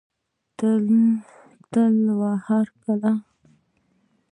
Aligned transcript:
تل 1.69 1.95
او 2.15 2.21
هرکله. 2.45 3.13